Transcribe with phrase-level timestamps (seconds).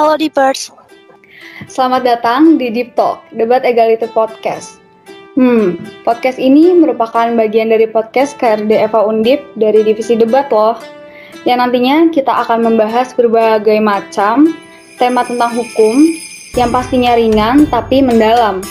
[0.00, 0.72] Halo Deepers.
[1.68, 4.80] Selamat datang di Deep Talk, Debat Egality Podcast.
[5.36, 5.76] Hmm,
[6.08, 10.80] podcast ini merupakan bagian dari podcast KRD Eva Undip dari Divisi Debat loh.
[11.44, 14.56] Yang nantinya kita akan membahas berbagai macam
[14.96, 16.00] tema tentang hukum
[16.56, 18.64] yang pastinya ringan tapi mendalam.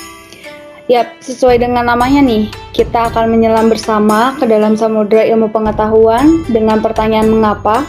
[0.89, 6.81] Yap, sesuai dengan namanya nih, kita akan menyelam bersama ke dalam samudera ilmu pengetahuan dengan
[6.81, 7.85] pertanyaan mengapa,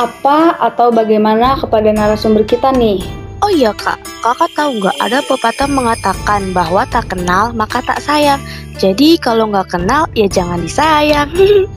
[0.00, 3.04] apa, atau bagaimana kepada narasumber kita nih.
[3.40, 8.40] Oh iya kak, kakak tahu nggak ada pepatah mengatakan bahwa tak kenal maka tak sayang.
[8.76, 11.28] Jadi kalau nggak kenal ya jangan disayang.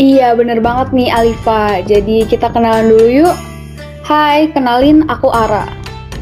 [0.00, 1.84] iya bener banget nih Alifa.
[1.84, 3.36] Jadi kita kenalan dulu yuk.
[4.08, 5.68] Hai, kenalin aku Ara.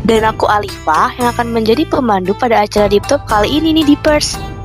[0.02, 4.55] Dan aku Alifa yang akan menjadi pemandu pada acara Deep Talk kali ini nih Deepers.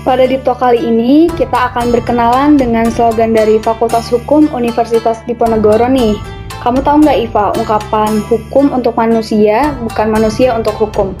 [0.00, 6.16] Pada Talk kali ini kita akan berkenalan dengan slogan dari Fakultas Hukum Universitas Diponegoro nih
[6.60, 11.16] kamu tahu nggak Iva, ungkapan hukum untuk manusia bukan manusia untuk hukum?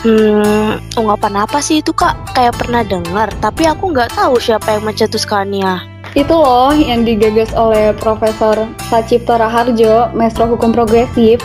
[0.00, 2.16] Hmm, ungkapan apa sih itu kak?
[2.32, 5.84] Kayak pernah dengar, tapi aku nggak tahu siapa yang mencetuskannya.
[6.16, 8.56] Itu loh yang digagas oleh Profesor
[8.88, 11.44] Sacipto Raharjo, Maestro Hukum Progresif.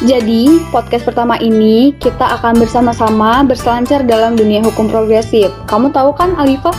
[0.00, 5.52] Jadi, podcast pertama ini kita akan bersama-sama berselancar dalam dunia hukum progresif.
[5.68, 6.72] Kamu tahu kan, Alifa?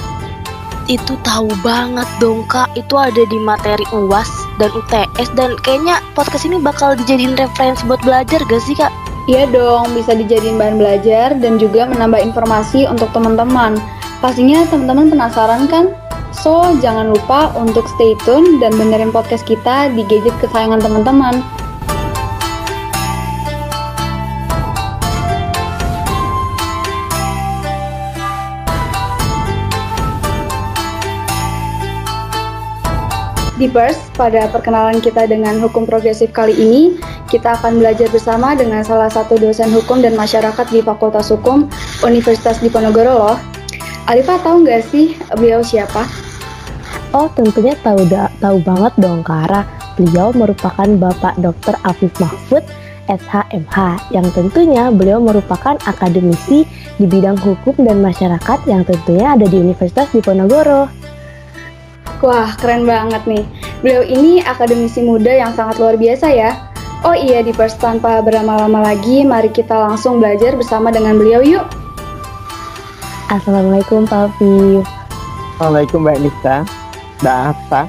[0.90, 4.28] itu tahu banget dong kak itu ada di materi UAS
[4.60, 8.92] dan UTS dan kayaknya podcast ini bakal dijadiin referensi buat belajar gak sih kak?
[9.30, 13.78] Iya dong, bisa dijadiin bahan belajar dan juga menambah informasi untuk teman-teman.
[14.20, 15.94] Pastinya teman-teman penasaran kan?
[16.34, 21.40] So, jangan lupa untuk stay tune dan benerin podcast kita di gadget kesayangan teman-teman.
[33.68, 36.82] Burst, pada perkenalan kita dengan hukum progresif kali ini,
[37.30, 41.68] kita akan belajar bersama dengan salah satu dosen hukum dan masyarakat di Fakultas Hukum
[42.02, 43.38] Universitas Diponegoro loh.
[44.10, 46.08] Alifa tahu nggak sih beliau siapa?
[47.12, 49.68] Oh tentunya tahu da tahu banget dong Kara.
[50.00, 51.76] Beliau merupakan Bapak Dr.
[51.84, 52.64] Afif Mahfud
[53.12, 56.64] SHMH yang tentunya beliau merupakan akademisi
[56.96, 60.88] di bidang hukum dan masyarakat yang tentunya ada di Universitas Diponegoro.
[62.22, 63.44] Wah, keren banget nih.
[63.82, 66.54] Beliau ini akademisi muda yang sangat luar biasa ya.
[67.02, 71.66] Oh iya, di pers tanpa berlama-lama lagi, mari kita langsung belajar bersama dengan beliau yuk.
[73.26, 74.86] Assalamualaikum Pak Fif.
[75.58, 76.56] Assalamualaikum Mbak Nisa.
[77.26, 77.82] Mbak apa?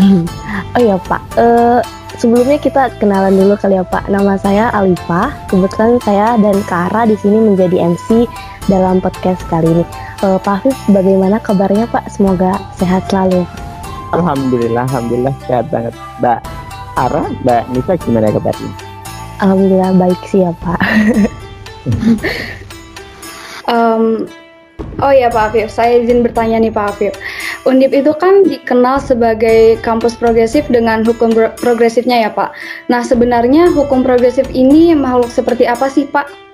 [0.76, 1.84] oh iya Pak, uh,
[2.16, 4.08] sebelumnya kita kenalan dulu kali ya Pak.
[4.08, 5.28] Nama saya Alifa.
[5.52, 8.24] Kebetulan saya dan Kara di sini menjadi MC
[8.70, 9.84] dalam podcast kali ini.
[10.22, 12.06] Uh, Pak Hafiz, bagaimana kabarnya Pak?
[12.06, 13.42] Semoga sehat selalu.
[14.14, 15.94] Alhamdulillah, Alhamdulillah sehat banget.
[16.22, 16.38] Mbak
[16.94, 18.70] Ara, Mbak Nisa gimana kabarnya?
[19.42, 20.80] Alhamdulillah baik sih ya Pak.
[23.72, 24.28] um,
[25.00, 27.14] oh ya Pak Afif, saya izin bertanya nih Pak Afif.
[27.64, 32.52] Undip itu kan dikenal sebagai kampus progresif dengan hukum progresifnya ya Pak.
[32.92, 36.49] Nah sebenarnya hukum progresif ini makhluk seperti apa sih Pak?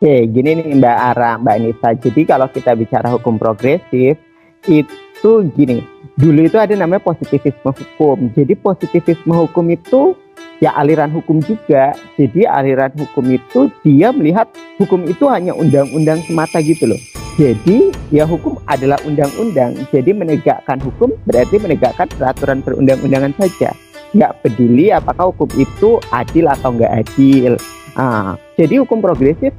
[0.00, 1.92] Oke, gini nih Mbak Ara, Mbak Nisa.
[1.92, 4.16] Jadi kalau kita bicara hukum progresif,
[4.64, 5.84] itu gini.
[6.16, 8.32] Dulu itu ada namanya positivisme hukum.
[8.32, 10.16] Jadi positivisme hukum itu
[10.64, 11.92] ya aliran hukum juga.
[12.16, 14.48] Jadi aliran hukum itu dia melihat
[14.80, 17.00] hukum itu hanya undang-undang semata gitu loh.
[17.36, 19.84] Jadi ya hukum adalah undang-undang.
[19.92, 23.76] Jadi menegakkan hukum berarti menegakkan peraturan perundang-undangan saja.
[24.16, 27.60] Nggak peduli apakah hukum itu adil atau nggak adil.
[28.00, 29.52] Nah, jadi hukum progresif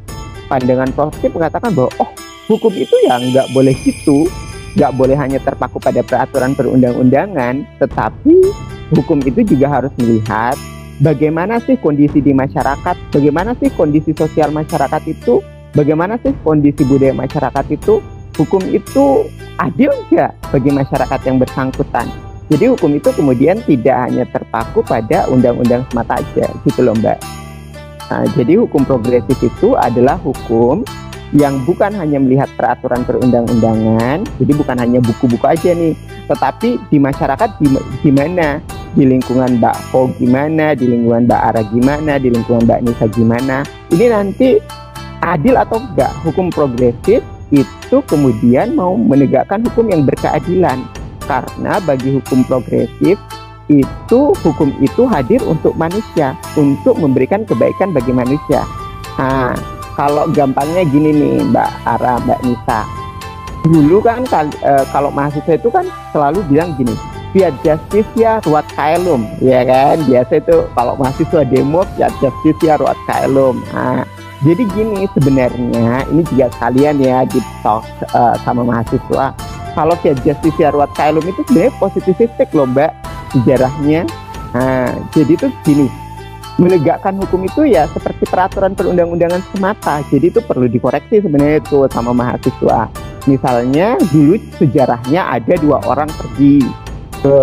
[0.52, 2.12] pandangan positif mengatakan bahwa oh
[2.52, 4.28] hukum itu ya nggak boleh gitu.
[4.76, 8.36] Nggak boleh hanya terpaku pada peraturan perundang-undangan tetapi
[8.96, 10.56] hukum itu juga harus melihat
[11.04, 15.44] bagaimana sih kondisi di masyarakat bagaimana sih kondisi sosial masyarakat itu
[15.76, 18.00] bagaimana sih kondisi budaya masyarakat itu
[18.40, 19.28] hukum itu
[19.60, 22.08] adil nggak bagi masyarakat yang bersangkutan.
[22.52, 27.41] Jadi hukum itu kemudian tidak hanya terpaku pada undang-undang semata aja gitu loh mbak
[28.12, 30.84] Nah, jadi hukum progresif itu adalah hukum
[31.32, 35.96] yang bukan hanya melihat peraturan perundang-undangan, jadi bukan hanya buku-buku aja nih,
[36.28, 37.56] tetapi di masyarakat
[38.04, 38.60] gimana,
[38.92, 43.64] di lingkungan Mbak Ho gimana, di lingkungan Mbak Ara gimana, di lingkungan Mbak Nisa gimana.
[43.96, 44.60] Ini nanti
[45.24, 50.84] adil atau enggak hukum progresif itu kemudian mau menegakkan hukum yang berkeadilan.
[51.24, 53.16] Karena bagi hukum progresif
[53.72, 58.68] itu hukum itu hadir untuk manusia, untuk memberikan kebaikan bagi manusia.
[59.16, 59.56] Nah,
[59.96, 62.82] kalau gampangnya gini nih Mbak Ara, Mbak Nisa.
[63.62, 66.98] Dulu kan e, kalau mahasiswa itu kan selalu bilang gini,
[67.32, 72.12] fiat ya ruat caelum ya kan biasa itu kalau mahasiswa demo fiat
[72.60, 74.04] ya ruat caelum nah,
[74.44, 79.32] jadi gini sebenarnya ini juga sekalian ya di talk uh, sama mahasiswa
[79.72, 82.92] kalau fiat ya ruat caelum itu sebenarnya positifistik loh mbak
[83.34, 84.06] sejarahnya
[84.54, 85.88] nah, jadi itu gini
[86.60, 92.12] menegakkan hukum itu ya seperti peraturan perundang-undangan semata jadi itu perlu dikoreksi sebenarnya itu sama
[92.14, 92.92] mahasiswa
[93.26, 96.66] misalnya dulu sejarahnya ada dua orang pergi
[97.22, 97.38] ke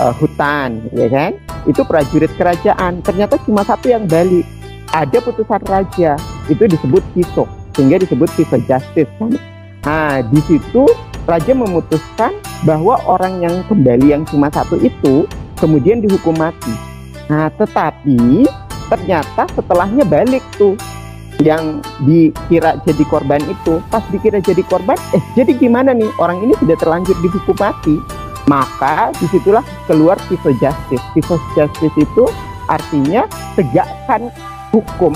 [0.00, 1.30] uh, hutan, ya kan?
[1.68, 3.04] Itu prajurit kerajaan.
[3.04, 4.48] Ternyata cuma satu yang balik.
[4.94, 6.16] Ada putusan raja,
[6.48, 7.44] itu disebut kiso,
[7.76, 9.36] sehingga disebut kiso justice kan.
[9.84, 10.88] Nah, di situ
[11.26, 12.32] raja memutuskan
[12.62, 15.26] bahwa orang yang kembali yang cuma satu itu
[15.58, 16.72] kemudian dihukum mati.
[17.26, 18.46] Nah, tetapi
[18.86, 20.78] ternyata setelahnya balik tuh
[21.42, 26.56] yang dikira jadi korban itu pas dikira jadi korban eh jadi gimana nih orang ini
[26.56, 28.00] sudah terlanjur dihukum mati
[28.46, 31.02] maka di situlah keluar civil justice.
[31.12, 32.24] Civil justice itu
[32.70, 33.26] artinya
[33.58, 34.30] tegakkan
[34.70, 35.12] hukum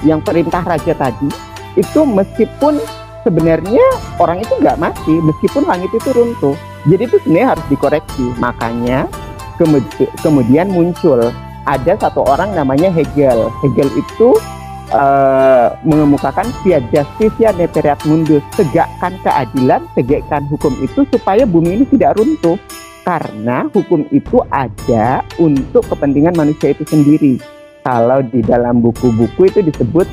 [0.00, 1.28] yang perintah raja tadi
[1.76, 2.80] itu meskipun
[3.22, 3.84] sebenarnya
[4.20, 6.56] orang itu nggak mati meskipun langit itu runtuh.
[6.88, 8.26] Jadi itu sebenarnya harus dikoreksi.
[8.40, 9.08] Makanya
[10.24, 11.28] kemudian muncul
[11.68, 13.52] ada satu orang namanya Hegel.
[13.60, 14.32] Hegel itu
[14.94, 22.16] uh, mengemukakan via justitia neperat mundus tegakkan keadilan tegakkan hukum itu supaya bumi ini tidak
[22.16, 22.56] runtuh.
[23.00, 27.40] Karena hukum itu ada untuk kepentingan manusia itu sendiri.
[27.80, 30.04] Kalau di dalam buku-buku itu disebut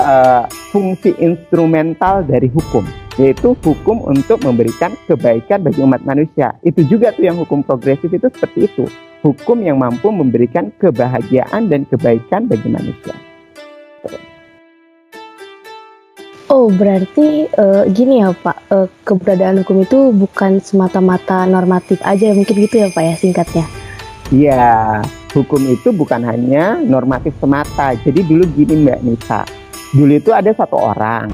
[0.00, 2.84] uh, fungsi instrumental dari hukum
[3.16, 6.52] yaitu hukum untuk memberikan kebaikan bagi umat manusia.
[6.60, 8.84] Itu juga tuh yang hukum progresif itu seperti itu.
[9.24, 13.16] Hukum yang mampu memberikan kebahagiaan dan kebaikan bagi manusia.
[16.46, 22.54] Oh, berarti uh, gini ya Pak, uh, keberadaan hukum itu bukan semata-mata normatif aja, mungkin
[22.62, 23.64] gitu ya Pak ya singkatnya?
[24.30, 25.02] Iya,
[25.34, 27.98] hukum itu bukan hanya normatif semata.
[27.98, 29.42] Jadi dulu gini Mbak Nisa,
[29.96, 31.32] dulu itu ada satu orang,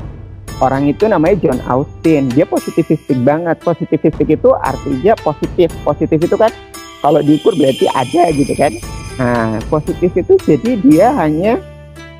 [0.62, 3.58] orang itu namanya John Austin, dia positivistik banget.
[3.60, 6.54] Positivistik itu artinya positif, positif itu kan
[7.02, 8.72] kalau diukur berarti ada gitu kan.
[9.18, 11.58] Nah, positif itu jadi dia hanya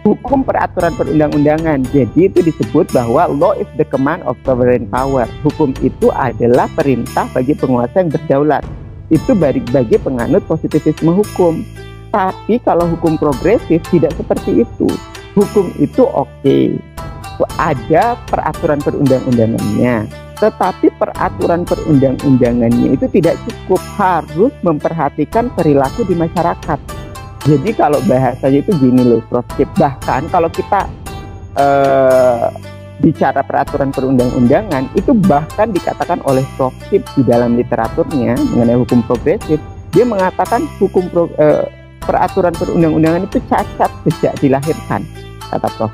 [0.03, 1.87] hukum peraturan perundang-undangan.
[1.95, 5.31] Jadi itu disebut bahwa law is the command of sovereign power.
[5.47, 8.67] Hukum itu adalah perintah bagi penguasa yang berdaulat.
[9.09, 11.63] Itu bagi penganut positivisme hukum.
[12.13, 14.91] Tapi kalau hukum progresif tidak seperti itu.
[15.33, 16.29] Hukum itu oke.
[16.43, 16.77] Okay.
[17.59, 20.07] Ada peraturan perundang-undangannya.
[20.39, 27.03] Tetapi peraturan perundang-undangannya itu tidak cukup harus memperhatikan perilaku di masyarakat
[27.43, 29.43] jadi kalau bahasanya itu gini loh, Prof.
[29.59, 30.87] Bahkan kalau kita
[31.59, 32.55] uh,
[33.03, 36.71] bicara peraturan perundang-undangan, itu bahkan dikatakan oleh Prof.
[36.91, 39.59] di dalam literaturnya mengenai hukum progresif,
[39.91, 41.67] dia mengatakan hukum pro, uh,
[42.05, 45.01] peraturan perundang-undangan itu cacat sejak dilahirkan,
[45.51, 45.93] kata Prof.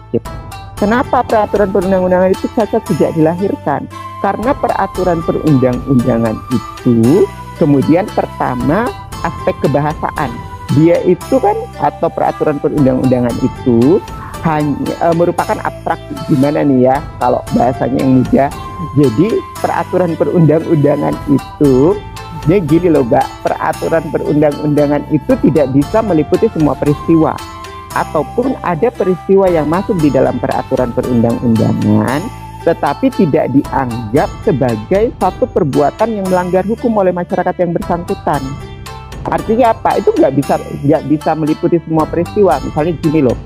[0.78, 3.90] Kenapa peraturan perundang-undangan itu cacat sejak dilahirkan?
[4.22, 7.26] Karena peraturan perundang-undangan itu
[7.58, 8.86] kemudian pertama
[9.26, 10.30] aspek kebahasaan.
[10.78, 13.98] Dia itu kan atau peraturan perundang-undangan itu
[14.46, 18.48] hanya e, merupakan abstraksi gimana nih ya kalau bahasanya yang mudah?
[18.94, 19.28] Jadi
[19.58, 21.98] peraturan perundang-undangan itu
[22.46, 23.26] dia gini loh mbak
[23.58, 27.34] peraturan perundang-undangan itu tidak bisa meliputi semua peristiwa
[27.98, 32.22] ataupun ada peristiwa yang masuk di dalam peraturan perundang-undangan
[32.62, 38.42] tetapi tidak dianggap sebagai satu perbuatan yang melanggar hukum oleh masyarakat yang bersangkutan.
[39.24, 39.96] Artinya apa?
[39.96, 42.60] Itu nggak bisa nggak bisa meliputi semua peristiwa.
[42.60, 43.38] Misalnya gini loh,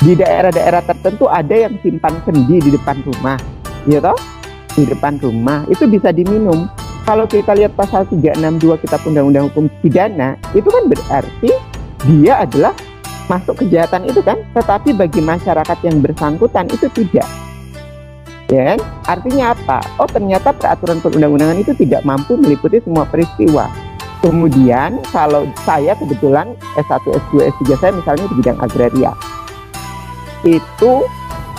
[0.00, 3.38] di daerah-daerah tertentu ada yang simpan sendi di depan rumah,
[3.88, 4.18] ya toh?
[4.76, 6.68] Di depan rumah itu bisa diminum.
[7.04, 11.50] Kalau kita lihat pasal 362 Kitab Undang-Undang Hukum Pidana, itu kan berarti
[12.06, 12.74] dia adalah
[13.26, 17.26] masuk kejahatan itu kan, tetapi bagi masyarakat yang bersangkutan itu tidak.
[18.50, 18.78] Ya kan?
[19.06, 19.78] Artinya apa?
[19.98, 23.70] Oh, ternyata peraturan perundang-undangan itu tidak mampu meliputi semua peristiwa
[24.20, 29.12] Kemudian kalau saya kebetulan S1, S2, S3 saya misalnya di bidang agraria.
[30.44, 31.08] Itu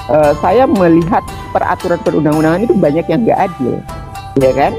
[0.06, 3.82] uh, saya melihat peraturan perundang-undangan itu banyak yang nggak adil.
[4.38, 4.78] Ya kan?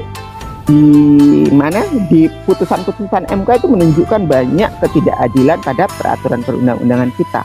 [0.63, 7.41] Di mana di putusan-putusan MK itu menunjukkan banyak ketidakadilan pada peraturan perundang-undangan kita.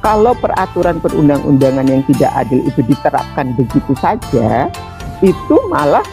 [0.00, 4.70] Kalau peraturan perundang-undangan yang tidak adil itu diterapkan begitu saja,
[5.20, 6.06] itu malah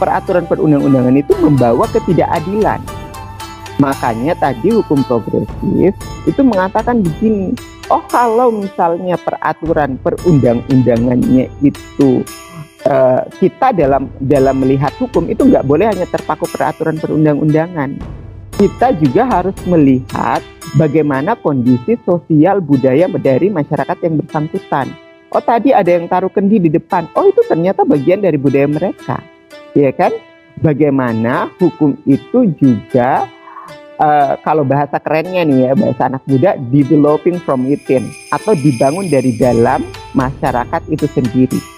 [0.00, 2.80] peraturan perundang-undangan itu membawa ketidakadilan
[3.82, 5.98] Makanya tadi hukum progresif
[6.30, 7.50] itu mengatakan begini,
[7.90, 12.22] oh kalau misalnya peraturan perundang-undangannya itu
[12.88, 17.96] uh, kita dalam dalam melihat hukum itu nggak boleh hanya terpaku peraturan perundang-undangan.
[18.54, 20.38] kita juga harus melihat
[20.78, 24.94] bagaimana kondisi sosial budaya dari masyarakat yang bersangkutan.
[25.34, 27.10] Oh tadi ada yang taruh kendi di depan.
[27.18, 29.18] Oh itu ternyata bagian dari budaya mereka,
[29.74, 30.14] ya kan?
[30.62, 33.26] Bagaimana hukum itu juga
[33.98, 39.34] uh, kalau bahasa kerennya nih ya bahasa anak muda developing from within atau dibangun dari
[39.34, 39.82] dalam
[40.14, 41.73] masyarakat itu sendiri.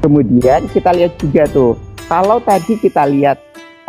[0.00, 1.72] Kemudian kita lihat juga tuh
[2.06, 3.40] kalau tadi kita lihat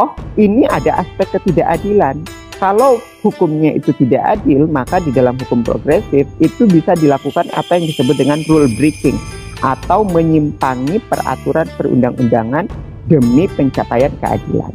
[0.02, 2.22] oh ini ada aspek ketidakadilan
[2.58, 7.86] kalau hukumnya itu tidak adil, maka di dalam hukum progresif itu bisa dilakukan apa yang
[7.86, 9.14] disebut dengan rule breaking
[9.62, 12.66] atau menyimpangi peraturan perundang-undangan
[13.06, 14.74] demi pencapaian keadilan.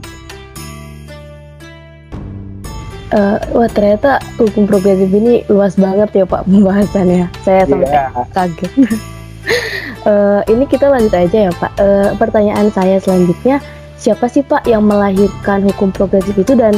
[3.12, 7.28] Uh, wah ternyata hukum progresif ini luas banget ya Pak pembahasannya.
[7.44, 8.24] Saya sampai yeah.
[8.30, 8.72] kaget.
[10.06, 11.72] uh, ini kita lanjut aja ya Pak.
[11.78, 13.62] Uh, pertanyaan saya selanjutnya,
[13.98, 16.76] siapa sih Pak yang melahirkan hukum progresif itu dan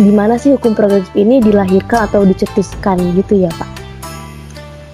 [0.00, 3.82] di mana sih hukum progresif ini dilahirkan atau dicetuskan gitu ya Pak?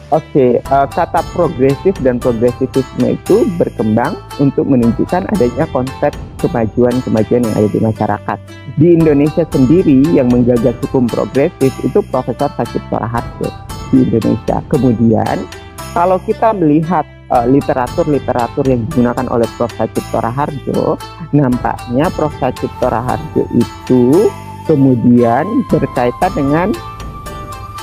[0.08, 7.44] Oke, okay, uh, eh, kata progresif dan progresivisme itu berkembang untuk menunjukkan adanya konsep kemajuan-kemajuan
[7.44, 8.38] yang ada di masyarakat.
[8.80, 13.52] Di Indonesia sendiri yang menggagas hukum progresif itu Profesor Sacipto Raharjo
[13.92, 14.64] di Indonesia.
[14.72, 15.44] Kemudian
[15.92, 19.72] kalau kita melihat uh, literatur-literatur yang digunakan oleh Prof.
[19.76, 20.96] Sacipto Raharjo,
[21.32, 22.32] nampaknya Prof.
[22.40, 24.28] Sacipto Raharjo itu
[24.68, 26.68] kemudian berkaitan dengan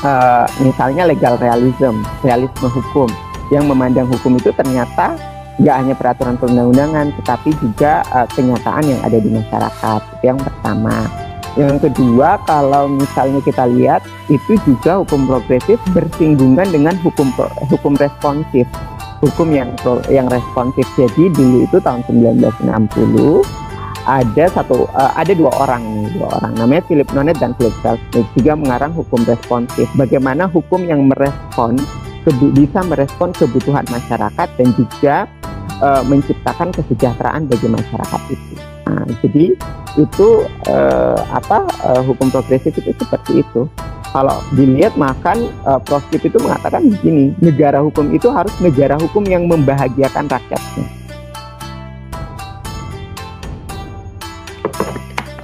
[0.06, 3.10] uh, misalnya legal realism, realisme hukum.
[3.54, 5.14] Yang memandang hukum itu ternyata
[5.56, 10.02] nggak hanya peraturan perundang-undangan tetapi juga uh, kenyataan yang ada di masyarakat.
[10.26, 11.06] Yang pertama.
[11.56, 17.32] Yang kedua kalau misalnya kita lihat itu juga hukum progresif bersinggungan dengan hukum
[17.72, 18.68] hukum responsif
[19.26, 19.74] hukum yang
[20.08, 20.86] yang responsif.
[20.94, 23.42] Jadi dulu itu tahun 1960
[24.06, 26.54] ada satu uh, ada dua orang nih dua orang.
[26.62, 28.26] Namanya Philip Nonet dan Philip Selznick.
[28.38, 29.90] Juga mengarang hukum responsif.
[29.98, 31.82] Bagaimana hukum yang merespon
[32.58, 35.30] bisa merespon kebutuhan masyarakat dan juga
[35.82, 38.54] uh, menciptakan kesejahteraan bagi masyarakat itu.
[38.86, 39.46] Nah, jadi
[39.98, 40.28] itu
[40.70, 43.70] uh, apa uh, hukum progresif itu seperti itu
[44.16, 46.00] kalau dilihat makan uh, Prof.
[46.16, 50.88] itu mengatakan begini negara hukum itu harus negara hukum yang membahagiakan rakyatnya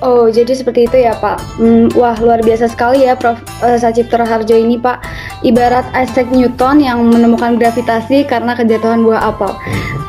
[0.02, 1.62] Oh, jadi seperti itu ya Pak.
[1.62, 3.38] Hmm, wah, luar biasa sekali ya Prof.
[3.62, 4.98] Uh, Sacipto Harjo ini Pak.
[5.46, 9.54] Ibarat Isaac Newton yang menemukan gravitasi karena kejatuhan buah apel.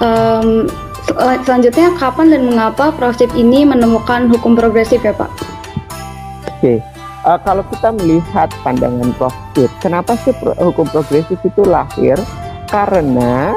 [0.00, 0.64] Um,
[1.04, 3.20] sel selanjutnya, kapan dan mengapa Prof.
[3.20, 5.28] Cip ini menemukan hukum progresif ya Pak?
[6.48, 6.76] Oke, okay.
[7.26, 9.34] Uh, kalau kita melihat pandangan Prof.
[9.56, 12.18] Cip, kenapa sih pro hukum progresif itu lahir?
[12.68, 13.52] Karena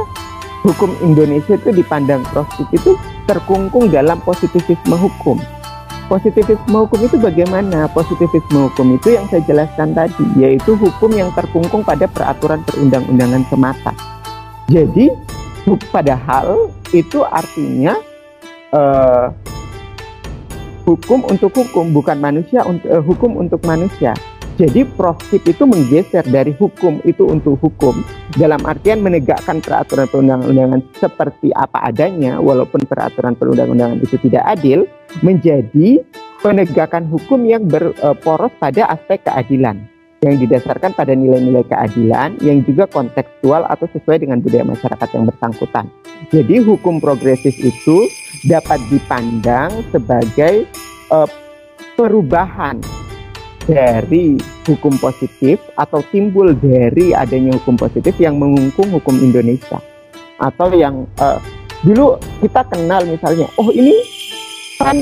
[0.65, 2.47] hukum Indonesia itu dipandang Prof.
[2.57, 5.41] Cip itu terkungkung dalam positivisme hukum
[6.05, 7.89] Positivisme hukum itu bagaimana?
[7.89, 13.89] Positivisme hukum itu yang saya jelaskan tadi, yaitu hukum yang terkungkung pada peraturan perundang-undangan semata.
[14.69, 15.09] Jadi,
[15.89, 17.97] padahal itu artinya
[18.69, 19.33] uh,
[20.85, 24.13] hukum untuk hukum, bukan manusia untuk uh, hukum untuk manusia.
[24.55, 27.99] Jadi prosip itu menggeser dari hukum itu untuk hukum
[28.39, 34.87] dalam artian menegakkan peraturan perundang-undangan seperti apa adanya walaupun peraturan perundang-undangan itu tidak adil
[35.19, 35.99] menjadi
[36.39, 39.91] penegakan hukum yang berporos pada aspek keadilan
[40.25, 45.85] yang didasarkan pada nilai-nilai keadilan yang juga kontekstual atau sesuai dengan budaya masyarakat yang bersangkutan.
[46.33, 48.09] Jadi hukum progresif itu
[48.49, 50.65] dapat dipandang sebagai
[51.13, 51.29] uh,
[51.93, 52.81] perubahan
[53.65, 59.81] dari hukum positif atau timbul dari adanya hukum positif yang mengungkung hukum Indonesia
[60.37, 61.41] atau yang uh,
[61.81, 63.95] dulu kita kenal misalnya oh ini
[64.77, 65.01] kan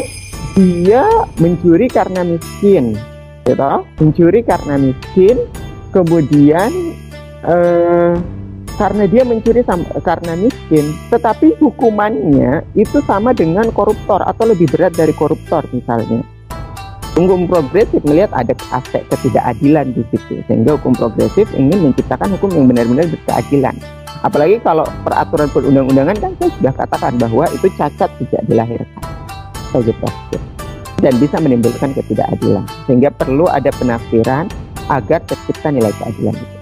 [0.54, 1.04] dia
[1.42, 2.96] mencuri karena miskin
[3.44, 3.72] gitu.
[4.00, 5.38] Mencuri karena miskin
[5.94, 6.72] kemudian
[7.46, 8.18] uh,
[8.74, 9.62] karena dia mencuri
[10.02, 10.86] karena miskin.
[11.14, 16.26] Tetapi hukumannya itu sama dengan koruptor atau lebih berat dari koruptor misalnya.
[17.14, 22.66] Hukum progresif melihat ada aspek ketidakadilan di situ, sehingga hukum progresif ingin menciptakan hukum yang
[22.66, 23.78] benar-benar berkeadilan.
[24.26, 29.04] Apalagi kalau peraturan perundang-undangan kan saya sudah katakan bahwa itu cacat sejak dilahirkan.
[29.70, 30.53] Sebagai progresif
[31.04, 34.48] dan bisa menimbulkan ketidakadilan, sehingga perlu ada penafsiran
[34.88, 36.58] agar tercipta nilai keadilan itu.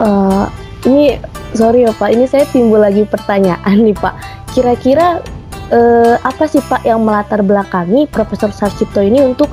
[0.00, 0.48] Uh,
[0.88, 1.20] ini
[1.54, 4.14] sorry ya Pak, ini saya timbul lagi pertanyaan nih Pak.
[4.54, 5.22] Kira-kira
[5.72, 9.48] eh, apa sih Pak yang melatar belakangi Profesor Sarcipto ini untuk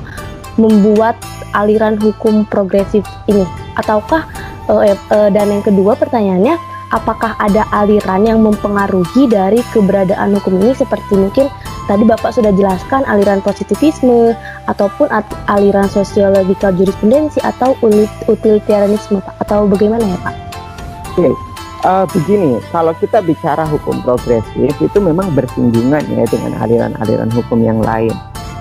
[0.60, 1.16] membuat
[1.56, 3.46] aliran hukum progresif ini?
[3.78, 4.28] Ataukah
[4.68, 6.54] eh, eh, dan yang kedua pertanyaannya,
[6.92, 11.48] apakah ada aliran yang mempengaruhi dari keberadaan hukum ini seperti mungkin
[11.88, 14.36] tadi Bapak sudah jelaskan aliran positivisme
[14.70, 15.08] ataupun
[15.50, 17.74] aliran sosiologikal jurisprudensi atau
[18.28, 20.34] utilitarianisme Pak atau bagaimana ya Pak?
[21.16, 21.32] Oke,
[21.84, 27.80] uh, begini, kalau kita bicara hukum progresif itu memang bersinggungan ya dengan aliran-aliran hukum yang
[27.82, 28.12] lain.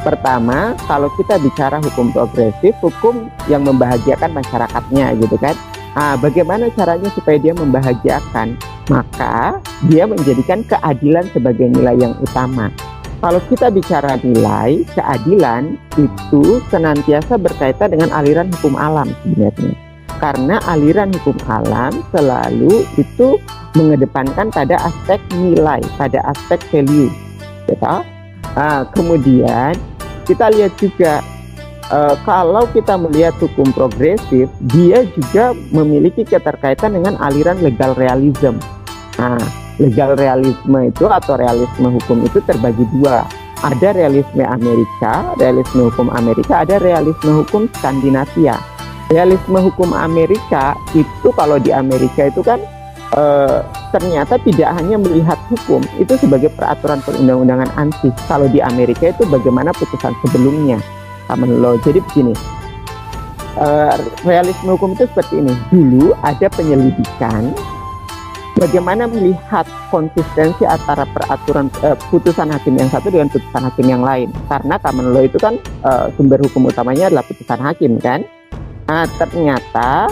[0.01, 5.53] Pertama, kalau kita bicara hukum progresif, hukum yang membahagiakan masyarakatnya gitu kan.
[5.91, 8.55] Nah, bagaimana caranya supaya dia membahagiakan?
[8.87, 9.59] Maka
[9.91, 12.71] dia menjadikan keadilan sebagai nilai yang utama.
[13.21, 21.09] Kalau kita bicara nilai, keadilan itu senantiasa berkaitan dengan aliran hukum alam sebenarnya karena aliran
[21.17, 23.41] hukum alam selalu itu
[23.73, 27.09] mengedepankan pada aspek nilai, pada aspek value.
[27.65, 27.81] Gitu.
[28.53, 29.73] Nah, kemudian
[30.29, 31.25] kita lihat juga
[31.91, 38.57] uh, kalau kita melihat hukum progresif, dia juga memiliki keterkaitan dengan aliran legal realism.
[39.19, 39.37] Nah,
[39.77, 43.27] legal realisme itu atau realisme hukum itu terbagi dua.
[43.61, 48.57] Ada realisme Amerika, realisme hukum Amerika, ada realisme hukum Skandinavia
[49.11, 52.63] realisme hukum Amerika itu kalau di Amerika itu kan
[53.11, 53.23] e,
[53.91, 58.15] ternyata tidak hanya melihat hukum itu sebagai peraturan perundang-undangan ansih.
[58.31, 60.79] Kalau di Amerika itu bagaimana putusan sebelumnya
[61.27, 61.75] common law.
[61.81, 62.33] Jadi begini,
[63.57, 63.67] e,
[64.23, 65.53] realisme hukum itu seperti ini.
[65.69, 67.51] Dulu ada penyelidikan
[68.57, 74.29] bagaimana melihat konsistensi antara peraturan e, putusan hakim yang satu dengan putusan hakim yang lain.
[74.47, 78.21] Karena common law itu kan e, sumber hukum utamanya adalah putusan hakim kan.
[78.91, 80.11] Nah, ternyata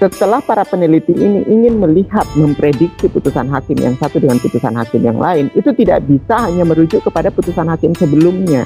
[0.00, 5.20] setelah para peneliti ini ingin melihat memprediksi putusan hakim yang satu dengan putusan hakim yang
[5.20, 8.64] lain, itu tidak bisa hanya merujuk kepada putusan hakim sebelumnya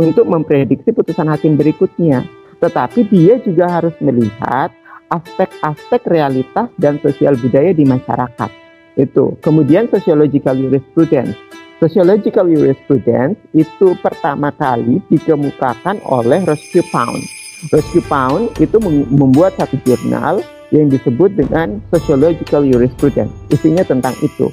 [0.00, 2.24] untuk memprediksi putusan hakim berikutnya,
[2.64, 4.72] tetapi dia juga harus melihat
[5.12, 8.50] aspek-aspek realitas dan sosial budaya di masyarakat.
[8.96, 9.36] Itu.
[9.44, 11.36] Kemudian sociological jurisprudence.
[11.76, 18.80] Sociological jurisprudence itu pertama kali dikemukakan oleh Rescue Pound Rescue Pound itu
[19.12, 20.40] membuat satu jurnal
[20.72, 23.28] yang disebut dengan Sociological Jurisprudence.
[23.52, 24.48] Isinya tentang itu.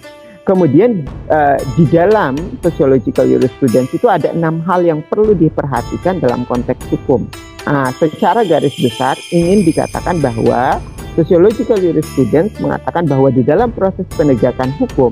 [0.47, 6.87] Kemudian uh, di dalam Sociological Jurisprudence itu ada enam hal yang perlu diperhatikan dalam konteks
[6.87, 7.27] hukum.
[7.67, 10.79] Nah, secara garis besar ingin dikatakan bahwa
[11.19, 15.11] Sociological Jurisprudence mengatakan bahwa di dalam proses penegakan hukum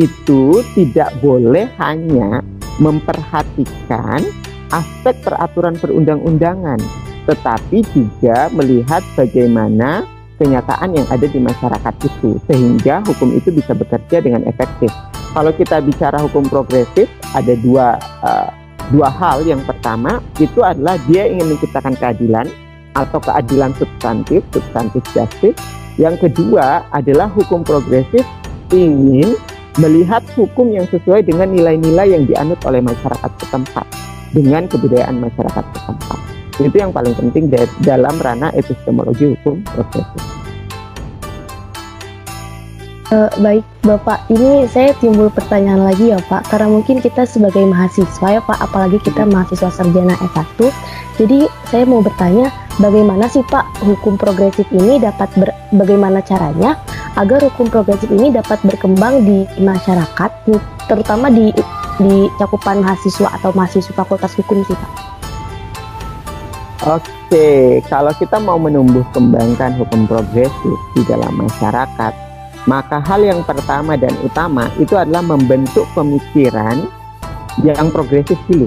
[0.00, 2.40] itu tidak boleh hanya
[2.80, 4.24] memperhatikan
[4.72, 6.80] aspek peraturan perundang-undangan,
[7.28, 10.08] tetapi juga melihat bagaimana
[10.40, 14.88] kenyataan yang ada di masyarakat itu sehingga hukum itu bisa bekerja dengan efektif.
[15.36, 18.48] Kalau kita bicara hukum progresif ada dua uh,
[18.90, 19.46] dua hal.
[19.46, 22.48] Yang pertama itu adalah dia ingin menciptakan keadilan
[22.98, 25.56] atau keadilan substantif, substantif justice.
[26.00, 28.24] Yang kedua adalah hukum progresif
[28.72, 29.36] ingin
[29.78, 33.86] melihat hukum yang sesuai dengan nilai-nilai yang dianut oleh masyarakat setempat
[34.34, 36.39] dengan kebudayaan masyarakat setempat.
[36.60, 37.48] Itu yang paling penting
[37.80, 40.40] dalam ranah epistemologi hukum prosesif.
[43.10, 48.38] Uh, baik Bapak, ini saya timbul pertanyaan lagi ya Pak, karena mungkin kita sebagai mahasiswa
[48.38, 50.70] ya Pak, apalagi kita mahasiswa sarjana S1,
[51.18, 56.78] jadi saya mau bertanya bagaimana sih Pak hukum progresif ini dapat ber, bagaimana caranya
[57.18, 60.30] agar hukum progresif ini dapat berkembang di masyarakat,
[60.86, 61.50] terutama di
[61.98, 65.19] di cakupan mahasiswa atau mahasiswa fakultas hukum sih Pak?
[66.80, 72.12] Oke, kalau kita mau menumbuh kembangkan hukum progresif di dalam masyarakat,
[72.64, 76.88] maka hal yang pertama dan utama itu adalah membentuk pemikiran
[77.60, 78.64] yang progresif dulu.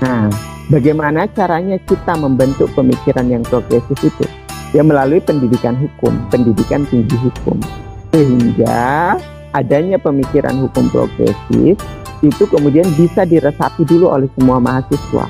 [0.00, 0.32] Nah,
[0.72, 4.24] bagaimana caranya kita membentuk pemikiran yang progresif itu?
[4.72, 7.60] Ya melalui pendidikan hukum, pendidikan tinggi hukum.
[8.08, 9.20] Sehingga
[9.52, 11.76] adanya pemikiran hukum progresif
[12.24, 15.28] itu kemudian bisa diresapi dulu oleh semua mahasiswa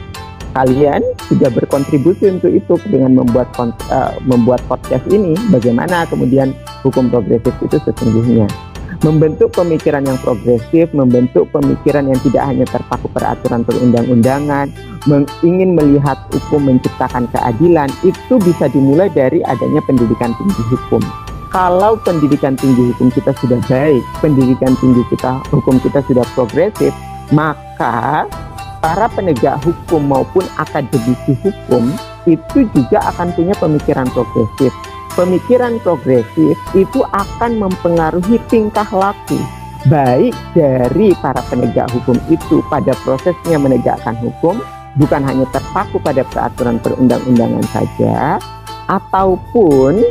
[0.57, 7.53] kalian sudah berkontribusi untuk itu dengan membuat uh, membuat podcast ini bagaimana kemudian hukum progresif
[7.65, 8.49] itu sesungguhnya
[9.07, 14.67] membentuk pemikiran yang progresif, membentuk pemikiran yang tidak hanya terpaku peraturan perundang-undangan,
[15.47, 21.03] ingin melihat hukum menciptakan keadilan, itu bisa dimulai dari adanya pendidikan tinggi hukum.
[21.49, 26.93] Kalau pendidikan tinggi hukum kita sudah baik, pendidikan tinggi kita hukum kita sudah progresif,
[27.33, 28.29] maka
[28.79, 31.91] para penegak hukum maupun akademisi hukum
[32.27, 34.73] itu juga akan punya pemikiran progresif.
[35.17, 39.41] Pemikiran progresif itu akan mempengaruhi tingkah laku
[39.87, 44.59] baik dari para penegak hukum itu pada prosesnya menegakkan hukum
[44.99, 48.43] bukan hanya terpaku pada peraturan perundang-undangan saja
[48.91, 50.03] ataupun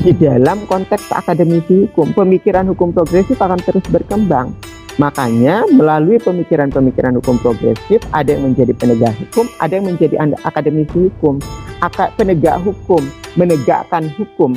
[0.00, 4.56] di dalam konteks akademisi hukum pemikiran hukum progresif akan terus berkembang
[4.96, 11.36] Makanya melalui pemikiran-pemikiran hukum progresif ada yang menjadi penegak hukum, ada yang menjadi akademisi hukum.
[12.16, 13.04] Penegak hukum
[13.36, 14.56] menegakkan hukum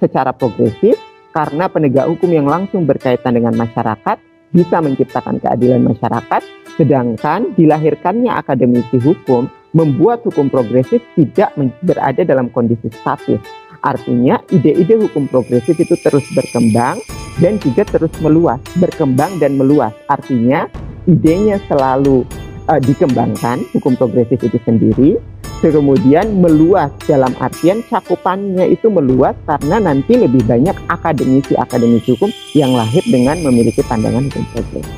[0.00, 0.96] secara progresif
[1.36, 4.16] karena penegak hukum yang langsung berkaitan dengan masyarakat
[4.56, 6.40] bisa menciptakan keadilan masyarakat,
[6.80, 11.52] sedangkan dilahirkannya akademisi hukum membuat hukum progresif tidak
[11.84, 13.44] berada dalam kondisi statis.
[13.82, 17.00] Artinya ide-ide hukum progresif itu terus berkembang
[17.40, 19.92] dan juga terus meluas, berkembang dan meluas.
[20.08, 20.68] Artinya
[21.04, 22.24] idenya selalu
[22.68, 25.20] uh, dikembangkan hukum progresif itu sendiri,
[25.60, 33.02] kemudian meluas dalam artian cakupannya itu meluas karena nanti lebih banyak akademisi-akademisi hukum yang lahir
[33.08, 34.94] dengan memiliki pandangan hukum progresif.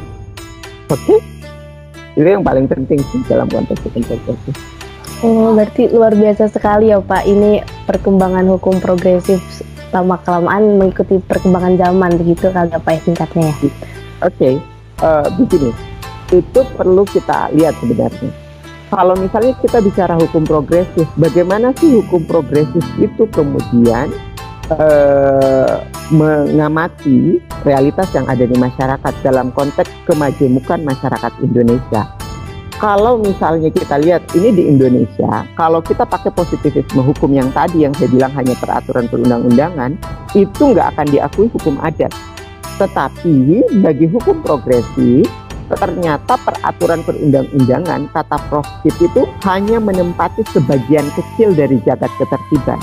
[0.89, 1.21] Oke, okay?
[2.17, 4.78] itu yang paling penting sih dalam konteks hukum progresif.
[5.19, 7.27] Oh, berarti luar biasa sekali ya Pak.
[7.27, 9.43] Ini perkembangan hukum progresif
[9.91, 13.55] lama kelamaan mengikuti perkembangan zaman begitu kali apa ya singkatnya ya?
[13.59, 13.71] Oke,
[14.23, 14.55] okay.
[15.03, 15.71] uh, eh, begini.
[16.31, 18.31] Itu perlu kita lihat sebenarnya.
[18.89, 24.15] Kalau misalnya kita bicara hukum progresif, bagaimana sih hukum progresif itu kemudian
[24.71, 25.83] uh,
[26.15, 32.18] mengamati realitas yang ada di masyarakat dalam konteks kemajemukan masyarakat Indonesia?
[32.79, 37.91] Kalau misalnya kita lihat ini di Indonesia, kalau kita pakai positivisme hukum yang tadi yang
[37.99, 39.99] saya bilang hanya peraturan perundang-undangan,
[40.39, 42.15] itu nggak akan diakui hukum adat.
[42.79, 45.27] Tetapi bagi hukum progresif,
[45.75, 48.67] ternyata peraturan perundang-undangan kata Prof.
[48.87, 52.79] itu hanya menempati sebagian kecil dari jagat ketertiban.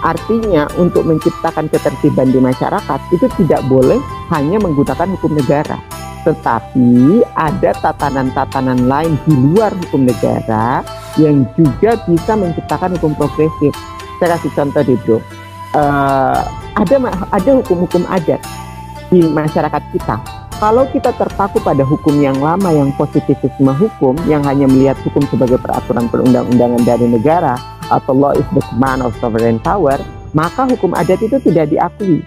[0.00, 4.00] Artinya untuk menciptakan ketertiban di masyarakat itu tidak boleh
[4.32, 5.76] hanya menggunakan hukum negara
[6.26, 10.82] tetapi ada tatanan-tatanan lain di luar hukum negara
[11.14, 13.70] yang juga bisa menciptakan hukum progresif.
[14.18, 15.18] Saya kasih contoh deh bro,
[15.78, 16.42] uh,
[16.74, 16.96] ada
[17.30, 18.42] ada hukum-hukum adat
[19.14, 20.18] di masyarakat kita.
[20.56, 25.60] Kalau kita terpaku pada hukum yang lama yang positivisme hukum yang hanya melihat hukum sebagai
[25.60, 27.60] peraturan perundang-undangan dari negara
[27.92, 30.00] atau law is the command of sovereign power,
[30.32, 32.24] maka hukum adat itu tidak diakui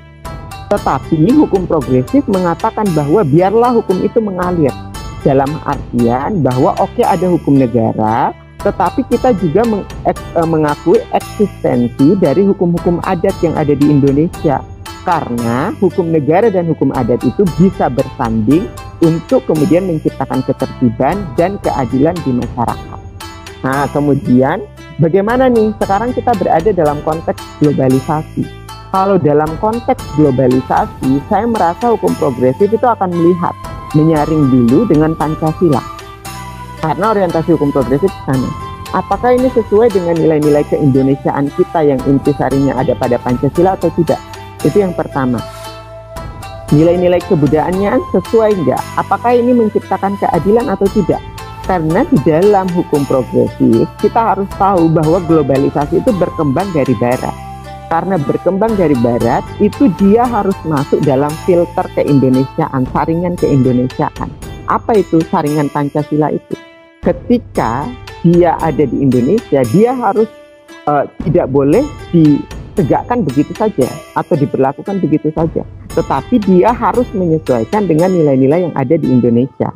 [0.69, 4.71] tetapi hukum progresif mengatakan bahwa biarlah hukum itu mengalir
[5.25, 10.99] dalam artian bahwa oke okay, ada hukum negara, tetapi kita juga meng, ek, e, mengakui
[11.11, 14.63] eksistensi dari hukum-hukum adat yang ada di Indonesia.
[15.03, 18.69] Karena hukum negara dan hukum adat itu bisa bersanding
[19.01, 22.99] untuk kemudian menciptakan ketertiban dan keadilan di masyarakat.
[23.63, 24.63] Nah, kemudian
[25.01, 25.73] bagaimana nih?
[25.81, 32.85] Sekarang kita berada dalam konteks globalisasi kalau dalam konteks globalisasi, saya merasa hukum progresif itu
[32.89, 33.53] akan melihat,
[33.93, 35.81] menyaring dulu dengan Pancasila.
[36.81, 38.49] Karena orientasi hukum progresif sana.
[38.89, 44.17] Apakah ini sesuai dengan nilai-nilai keindonesiaan kita yang intisarinya ada pada Pancasila atau tidak?
[44.65, 45.37] Itu yang pertama.
[46.73, 48.81] Nilai-nilai kebudayaannya sesuai enggak?
[48.97, 51.21] Apakah ini menciptakan keadilan atau tidak?
[51.69, 57.48] Karena di dalam hukum progresif, kita harus tahu bahwa globalisasi itu berkembang dari barat
[57.89, 64.29] karena berkembang dari barat itu dia harus masuk dalam filter keindonesiaan, saringan keindonesiaan.
[64.69, 66.53] Apa itu saringan Pancasila itu?
[67.01, 67.89] Ketika
[68.21, 70.29] dia ada di Indonesia, dia harus
[70.85, 71.81] uh, tidak boleh
[72.13, 75.65] ditegakkan begitu saja atau diberlakukan begitu saja.
[75.89, 79.73] Tetapi dia harus menyesuaikan dengan nilai-nilai yang ada di Indonesia.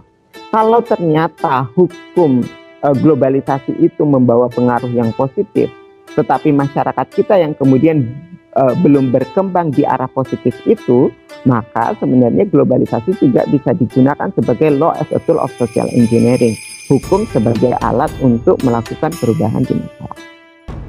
[0.53, 2.45] Kalau ternyata hukum
[2.85, 5.73] uh, globalisasi itu membawa pengaruh yang positif,
[6.13, 8.09] tetapi masyarakat kita yang kemudian
[8.57, 11.09] uh, belum berkembang di arah positif itu,
[11.45, 16.53] maka sebenarnya globalisasi juga bisa digunakan sebagai law as a tool of social engineering,
[16.87, 20.21] hukum sebagai alat untuk melakukan perubahan di masyarakat.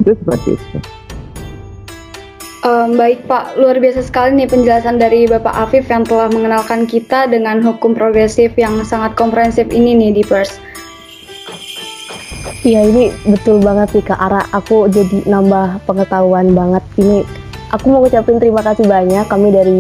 [0.04, 0.78] Itu seperti itu.
[2.64, 7.28] Um, baik Pak, luar biasa sekali nih penjelasan dari Bapak Afif yang telah mengenalkan kita
[7.28, 10.56] dengan hukum progresif yang sangat komprehensif ini nih di Pers.
[12.64, 14.44] Iya ini betul banget sih Kak Ara.
[14.52, 16.84] Aku jadi nambah pengetahuan banget.
[17.00, 17.24] Ini
[17.72, 19.78] aku mau ucapin terima kasih banyak kami dari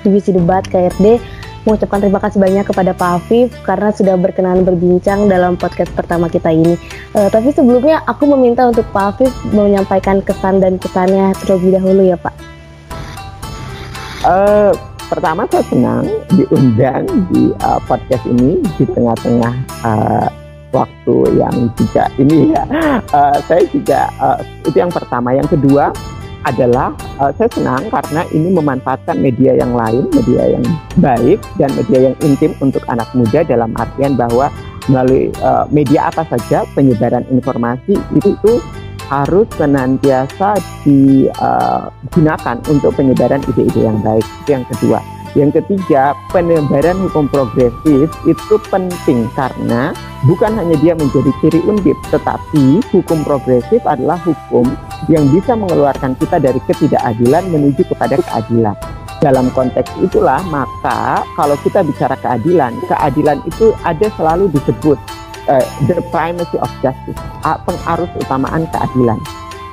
[0.00, 1.20] divisi debat KRD
[1.66, 6.54] mengucapkan terima kasih banyak kepada Pak Afif karena sudah berkenan berbincang dalam podcast pertama kita
[6.54, 6.78] ini.
[7.10, 12.14] Uh, tapi sebelumnya aku meminta untuk Pak Afif menyampaikan kesan dan kesannya terlebih dahulu ya
[12.14, 12.34] Pak.
[14.22, 14.70] Uh,
[15.10, 16.06] pertama saya senang
[16.38, 17.02] diundang
[17.34, 20.45] di uh, podcast ini di tengah-tengah uh,
[20.76, 22.64] waktu yang juga ini ya.
[23.16, 25.32] Uh, saya juga uh, itu yang pertama.
[25.32, 25.96] Yang kedua
[26.46, 30.64] adalah uh, saya senang karena ini memanfaatkan media yang lain media yang
[31.02, 34.52] baik dan media yang intim untuk anak muda dalam artian bahwa
[34.86, 38.62] melalui uh, media apa saja penyebaran informasi itu tuh
[39.10, 44.26] harus senantiasa digunakan untuk penyebaran ide-ide yang baik.
[44.42, 44.98] Itu yang kedua
[45.36, 49.92] Yang ketiga, penebaran hukum progresif itu penting karena
[50.24, 54.64] bukan hanya dia menjadi ciri undip, tetapi hukum progresif adalah hukum
[55.12, 58.72] yang bisa mengeluarkan kita dari ketidakadilan menuju kepada keadilan.
[59.20, 64.96] Dalam konteks itulah, maka kalau kita bicara keadilan, keadilan itu ada selalu disebut
[65.52, 67.20] uh, the primacy of justice,
[67.68, 69.20] pengarus utamaan keadilan.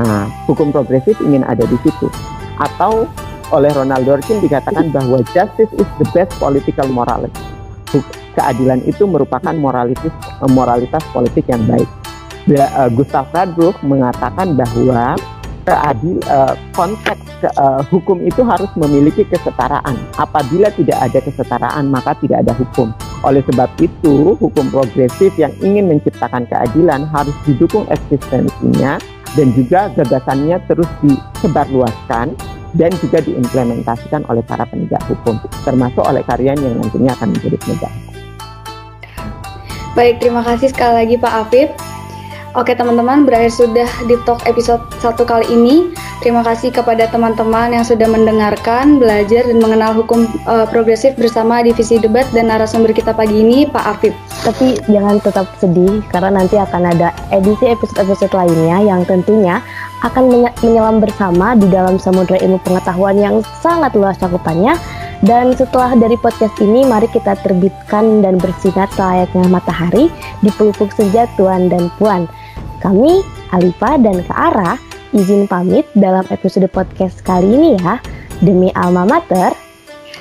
[0.04, 2.12] Nah, hukum progresif ingin ada di situ.
[2.60, 3.08] Atau
[3.54, 7.38] oleh Ronald Dworkin dikatakan bahwa justice is the best political morality.
[8.34, 10.10] Keadilan itu merupakan moralitas
[10.50, 11.86] moralitas politik yang baik.
[12.50, 15.16] Uh, Gustav Radbruch mengatakan bahwa
[15.64, 17.22] keadil uh, konteks
[17.92, 20.00] hukum itu harus memiliki kesetaraan.
[20.16, 22.96] Apabila tidak ada kesetaraan, maka tidak ada hukum.
[23.28, 28.96] Oleh sebab itu, hukum progresif yang ingin menciptakan keadilan harus didukung eksistensinya
[29.36, 32.32] dan juga gagasannya terus disebarluaskan
[32.74, 37.92] dan juga diimplementasikan oleh para penegak hukum, termasuk oleh karyan yang nantinya akan menjadi penegak
[37.94, 38.14] hukum.
[39.94, 41.70] Baik, terima kasih sekali lagi Pak Afif.
[42.54, 45.90] Oke teman-teman, berakhir sudah di talk episode satu kali ini.
[46.22, 51.98] Terima kasih kepada teman-teman yang sudah mendengarkan, belajar, dan mengenal hukum uh, progresif bersama divisi
[51.98, 54.14] debat dan narasumber kita pagi ini, Pak Afif.
[54.46, 59.58] Tapi jangan tetap sedih, karena nanti akan ada edisi episode-episode lainnya yang tentunya
[60.04, 60.24] akan
[60.60, 64.76] menyelam bersama di dalam samudera ilmu pengetahuan yang sangat luas cakupannya.
[65.24, 70.12] Dan setelah dari podcast ini, mari kita terbitkan dan bersinar selayaknya matahari
[70.44, 72.28] di pelupuk senja Tuan dan Puan.
[72.84, 73.24] Kami,
[73.56, 74.76] Alifa dan Kak Ara,
[75.16, 78.04] izin pamit dalam episode podcast kali ini ya.
[78.44, 79.56] Demi Alma Mater,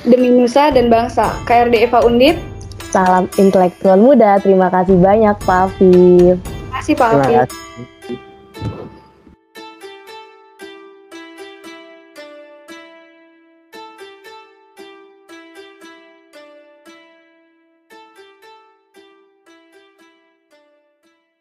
[0.07, 2.39] demi Nusa dan Bangsa, KRD Eva Undip.
[2.87, 6.39] Salam intelektual muda, terima kasih banyak Pak Afif.
[6.39, 7.91] Terima kasih Pak Afif.